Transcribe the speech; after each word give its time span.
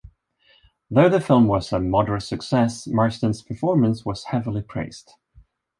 Though 0.89 1.09
the 1.09 1.21
film 1.21 1.45
was 1.45 1.71
a 1.71 1.79
moderate 1.79 2.23
success, 2.23 2.87
Marsden's 2.87 3.43
performance 3.43 4.03
was 4.03 4.23
heavily 4.23 4.63
praised. 4.63 5.11